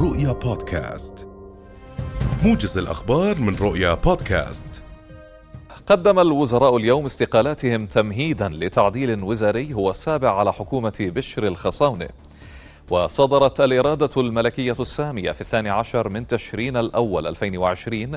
رؤيا 0.00 0.32
بودكاست. 0.32 1.28
موجز 2.44 2.78
الأخبار 2.78 3.38
من 3.38 3.56
رؤيا 3.56 3.94
بودكاست. 3.94 4.82
قدم 5.86 6.18
الوزراء 6.18 6.76
اليوم 6.76 7.04
استقالاتهم 7.04 7.86
تمهيدا 7.86 8.48
لتعديل 8.48 9.22
وزاري 9.22 9.74
هو 9.74 9.90
السابع 9.90 10.38
على 10.38 10.52
حكومة 10.52 10.96
بشر 11.00 11.46
الخصاونة. 11.46 12.08
وصدرت 12.90 13.60
الإرادة 13.60 14.10
الملكية 14.16 14.76
السامية 14.80 15.32
في 15.32 15.40
الثاني 15.40 15.70
عشر 15.70 16.08
من 16.08 16.26
تشرين 16.26 16.76
الأول 16.76 17.26
2020 17.26 18.16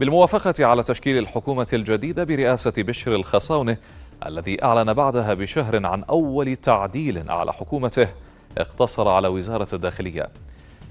بالموافقة 0.00 0.64
على 0.66 0.82
تشكيل 0.82 1.18
الحكومة 1.18 1.68
الجديدة 1.72 2.24
برئاسة 2.24 2.72
بشر 2.78 3.14
الخصاونة 3.14 3.76
الذي 4.26 4.64
أعلن 4.64 4.92
بعدها 4.92 5.34
بشهر 5.34 5.86
عن 5.86 6.04
أول 6.04 6.56
تعديل 6.56 7.30
على 7.30 7.52
حكومته 7.52 8.08
اقتصر 8.58 9.08
على 9.08 9.28
وزارة 9.28 9.68
الداخلية. 9.72 10.30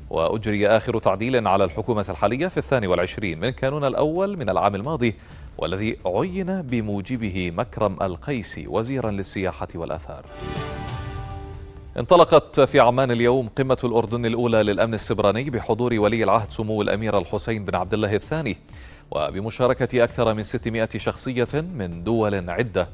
وأجري 0.10 0.68
آخر 0.68 1.00
تعديل 1.00 1.48
على 1.48 1.64
الحكومة 1.64 2.06
الحالية 2.10 2.48
في 2.48 2.58
الثاني 2.58 2.88
والعشرين 2.88 3.40
من 3.40 3.50
كانون 3.50 3.84
الأول 3.86 4.38
من 4.38 4.50
العام 4.50 4.76
الماضي 4.76 5.16
والذي 5.58 5.98
عين 6.06 6.62
بموجبه 6.62 7.52
مكرم 7.58 7.98
القيسي 8.02 8.68
وزيرا 8.68 9.12
للسياحة 9.12 9.68
والآثار. 9.76 10.26
انطلقت 12.00 12.60
في 12.60 12.80
عمان 12.80 13.12
اليوم 13.12 13.48
قمة 13.48 13.78
الأردن 13.84 14.26
الأولى 14.26 14.64
للأمن 14.64 14.94
السبراني 14.94 15.50
بحضور 15.50 16.00
ولي 16.00 16.24
العهد 16.24 16.52
سمو 16.52 16.82
الأمير 16.82 17.18
الحسين 17.18 17.66
بن 17.66 17.76
عبد 17.76 17.94
الله 17.94 18.16
الثاني 18.16 18.58
وبمشاركة 19.12 20.04
أكثر 20.04 20.34
من 20.34 20.44
600 20.44 20.90
شخصية 20.98 21.48
من 21.54 22.04
دول 22.04 22.50
عدة. 22.50 22.88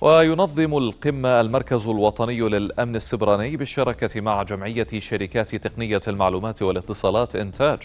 وينظم 0.00 0.78
القمة 0.78 1.40
المركز 1.40 1.86
الوطني 1.86 2.40
للأمن 2.40 2.96
السبراني 2.96 3.56
بالشراكة 3.56 4.20
مع 4.20 4.42
جمعية 4.42 4.86
شركات 4.98 5.54
تقنية 5.54 6.00
المعلومات 6.08 6.62
والاتصالات 6.62 7.36
إنتاج 7.36 7.78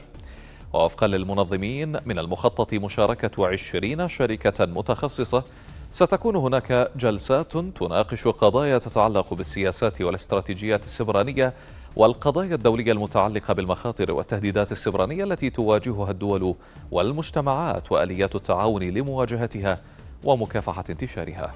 ووفقا 0.73 1.07
للمنظمين 1.07 1.97
من 2.05 2.19
المخطط 2.19 2.73
مشاركة 2.73 3.47
عشرين 3.47 4.07
شركة 4.07 4.65
متخصصة 4.65 5.43
ستكون 5.91 6.35
هناك 6.35 6.91
جلسات 6.95 7.57
تناقش 7.57 8.27
قضايا 8.27 8.77
تتعلق 8.77 9.33
بالسياسات 9.33 10.01
والاستراتيجيات 10.01 10.83
السبرانية 10.83 11.53
والقضايا 11.95 12.55
الدولية 12.55 12.91
المتعلقة 12.91 13.53
بالمخاطر 13.53 14.11
والتهديدات 14.11 14.71
السبرانية 14.71 15.23
التي 15.23 15.49
تواجهها 15.49 16.11
الدول 16.11 16.55
والمجتمعات 16.91 17.91
وآليات 17.91 18.35
التعاون 18.35 18.83
لمواجهتها 18.83 19.79
ومكافحة 20.23 20.83
انتشارها. 20.89 21.53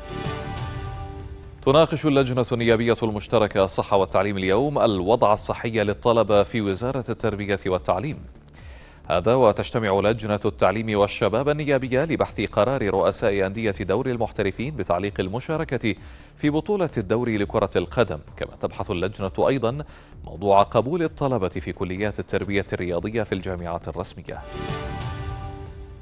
تناقش 1.66 2.06
اللجنة 2.06 2.45
النيابية 2.52 2.95
المشتركة 3.03 3.64
الصحة 3.64 3.97
والتعليم 3.97 4.38
اليوم 4.38 4.80
الوضع 4.80 5.33
الصحي 5.33 5.70
للطلبة 5.70 6.44
في 6.44 6.61
وزارة 6.61 7.05
التربية 7.09 7.59
والتعليم. 7.66 8.20
هذا 9.09 9.36
وتجتمع 9.36 10.00
لجنة 10.00 10.39
التعليم 10.45 11.00
والشباب 11.00 11.50
النيابية 11.50 12.03
لبحث 12.03 12.42
قرار 12.42 12.89
رؤساء 12.89 13.45
أندية 13.45 13.72
دوري 13.72 14.11
المحترفين 14.11 14.75
بتعليق 14.75 15.14
المشاركة 15.20 15.95
في 16.38 16.50
بطولة 16.50 16.89
الدوري 16.97 17.38
لكرة 17.38 17.70
القدم، 17.75 18.20
كما 18.38 18.55
تبحث 18.61 18.92
اللجنة 18.92 19.48
أيضا 19.48 19.77
موضوع 20.23 20.64
قبول 20.64 21.03
الطلبة 21.03 21.50
في 21.50 21.72
كليات 21.72 22.20
التربية 22.20 22.67
الرياضية 22.73 23.23
في 23.23 23.36
الجامعات 23.36 23.88
الرسمية. 23.88 24.42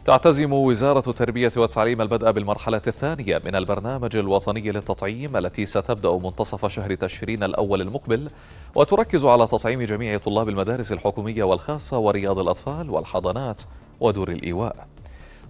تعتزم 0.05 0.53
وزارة 0.53 1.09
التربية 1.09 1.51
والتعليم 1.57 2.01
البدء 2.01 2.31
بالمرحلة 2.31 2.81
الثانية 2.87 3.41
من 3.45 3.55
البرنامج 3.55 4.15
الوطني 4.15 4.71
للتطعيم 4.71 5.37
التي 5.37 5.65
ستبدأ 5.65 6.11
منتصف 6.11 6.65
شهر 6.65 6.95
تشرين 6.95 7.43
الأول 7.43 7.81
المقبل 7.81 8.29
وتركز 8.75 9.25
على 9.25 9.47
تطعيم 9.47 9.81
جميع 9.81 10.17
طلاب 10.17 10.49
المدارس 10.49 10.91
الحكومية 10.91 11.43
والخاصة 11.43 11.97
ورياض 11.97 12.39
الأطفال 12.39 12.89
والحضانات 12.89 13.61
ودور 13.99 14.31
الإيواء. 14.31 14.87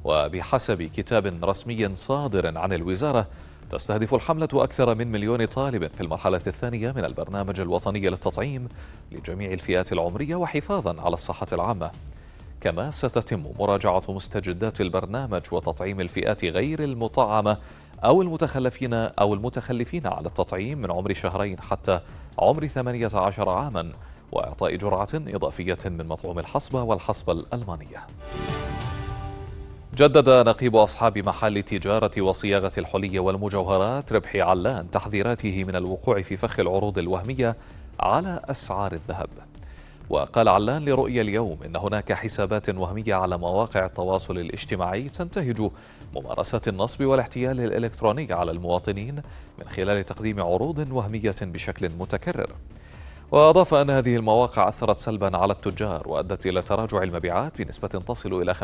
وبحسب 0.04 0.84
كتاب 0.84 1.44
رسمي 1.44 1.96
صادر 1.96 2.58
عن 2.58 2.74
الوزارة 2.74 3.28
تستهدف 3.70 4.14
الحملة 4.14 4.50
أكثر 4.54 4.96
من 4.96 5.12
مليون 5.12 5.46
طالب 5.46 5.88
في 5.88 6.02
المرحلة 6.02 6.42
الثانية 6.48 6.92
من 6.92 7.06
البرنامج 7.06 7.60
الوطني 7.60 8.00
للتطعيم 8.00 8.68
لجميع 9.12 9.52
الفئات 9.52 9.94
العمرية 9.94 10.36
وحفاظا 10.36 11.02
على 11.02 11.14
الصحة 11.14 11.48
العامة. 11.54 11.92
كما 12.62 12.92
ستتم 12.92 13.44
مراجعة 13.60 14.04
مستجدات 14.10 14.82
البرنامج 14.82 15.42
وتطعيم 15.52 16.02
الفئات 16.02 16.46
غير 16.46 16.84
المطعمة 16.84 17.58
أو 18.04 18.22
المتخلفين 18.22 18.94
أو 18.94 19.34
المتخلفين 19.34 20.08
على 20.08 20.26
التطعيم 20.26 20.78
من 20.78 20.92
عمر 20.92 21.14
شهرين 21.14 21.60
حتى 21.60 22.00
عمر 22.40 22.68
18 22.68 23.50
عاما 23.50 23.92
وإعطاء 24.32 24.76
جرعة 24.76 25.10
إضافية 25.14 25.78
من 25.86 26.08
مطعوم 26.08 26.40
الحصبة 26.40 26.84
والحصبة 26.84 27.34
الألمانية. 27.34 28.08
جدد 29.96 30.30
نقيب 30.30 30.76
أصحاب 30.76 31.18
محل 31.18 31.64
تجارة 31.64 32.22
وصياغة 32.22 32.72
الحلي 32.78 33.20
والمجوهرات 33.20 34.14
ربحي 34.14 34.42
علان 34.42 34.92
تحذيراته 34.92 35.64
من 35.64 35.76
الوقوع 35.76 36.22
في 36.22 36.38
فخ 36.38 36.60
العروض 36.60 36.98
الوهمية 36.98 37.56
على 38.00 38.42
أسعار 38.50 38.92
الذهب. 38.94 39.30
وقال 40.12 40.50
علان 40.50 40.86
لرؤيا 40.86 41.22
اليوم 41.22 41.64
إن 41.66 41.76
هناك 41.76 42.14
حسابات 42.14 42.70
وهمية 42.70 43.16
على 43.16 43.38
مواقع 43.38 43.86
التواصل 43.86 44.38
الاجتماعي 44.38 45.10
تنتهج 45.10 45.70
ممارسات 46.16 46.68
النصب 46.68 47.06
والاحتيال 47.06 47.60
الإلكتروني 47.60 48.34
على 48.34 48.52
المواطنين 48.52 49.16
من 49.60 49.68
خلال 49.68 50.06
تقديم 50.06 50.42
عروض 50.42 50.88
وهمية 50.92 51.36
بشكل 51.42 51.90
متكرر. 52.00 52.50
وأضاف 53.32 53.74
أن 53.74 53.90
هذه 53.90 54.16
المواقع 54.16 54.68
أثرت 54.68 54.98
سلبا 54.98 55.38
على 55.38 55.54
التجار 55.54 56.08
وأدت 56.08 56.48
إلى 56.48 56.62
تراجع 56.62 57.04
المبيعات 57.04 57.62
بنسبة 57.62 57.88
تصل 57.88 58.42
إلى 58.42 58.54
50% 58.54 58.62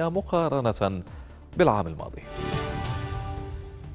مقارنة 0.00 1.02
بالعام 1.56 1.86
الماضي. 1.86 2.22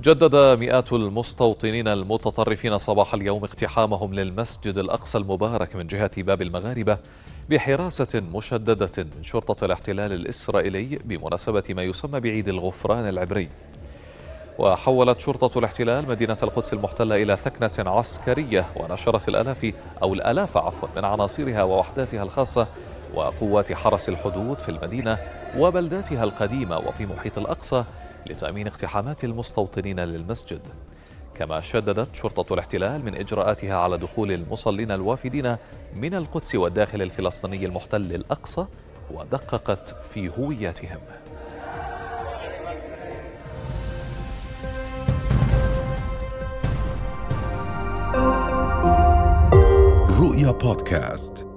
جدد 0.01 0.35
مئات 0.35 0.93
المستوطنين 0.93 1.87
المتطرفين 1.87 2.77
صباح 2.77 3.13
اليوم 3.13 3.43
اقتحامهم 3.43 4.13
للمسجد 4.13 4.77
الأقصى 4.77 5.17
المبارك 5.17 5.75
من 5.75 5.87
جهة 5.87 6.11
باب 6.23 6.41
المغاربة 6.41 6.97
بحراسة 7.49 8.21
مشددة 8.33 8.91
من 8.97 9.23
شرطة 9.23 9.65
الاحتلال 9.65 10.13
الإسرائيلي 10.13 10.99
بمناسبة 11.05 11.63
ما 11.69 11.83
يسمى 11.83 12.19
بعيد 12.19 12.47
الغفران 12.47 13.09
العبري. 13.09 13.49
وحولت 14.59 15.19
شرطة 15.19 15.59
الاحتلال 15.59 16.07
مدينة 16.07 16.37
القدس 16.43 16.73
المحتلة 16.73 17.15
إلى 17.15 17.35
ثكنة 17.35 17.91
عسكرية 17.91 18.65
ونشرت 18.75 19.29
الآلاف 19.29 19.73
أو 20.03 20.13
الآلاف 20.13 20.57
عفوا 20.57 20.89
من 20.95 21.05
عناصرها 21.05 21.63
ووحداتها 21.63 22.23
الخاصة 22.23 22.67
وقوات 23.15 23.73
حرس 23.73 24.09
الحدود 24.09 24.59
في 24.59 24.69
المدينة 24.69 25.17
وبلداتها 25.57 26.23
القديمة 26.23 26.77
وفي 26.77 27.05
محيط 27.05 27.37
الأقصى 27.37 27.83
لتأمين 28.25 28.67
اقتحامات 28.67 29.23
المستوطنين 29.23 29.99
للمسجد. 29.99 30.61
كما 31.35 31.61
شددت 31.61 32.15
شرطة 32.15 32.53
الاحتلال 32.53 33.05
من 33.05 33.15
إجراءاتها 33.15 33.75
على 33.75 33.97
دخول 33.97 34.31
المصلين 34.31 34.91
الوافدين 34.91 35.55
من 35.95 36.13
القدس 36.13 36.55
والداخل 36.55 37.01
الفلسطيني 37.01 37.65
المحتل 37.65 38.15
الأقصى 38.15 38.65
ودققت 39.11 40.05
في 40.05 40.29
هوياتهم. 40.39 40.99
رؤيا 50.19 50.51
بودكاست. 50.51 51.50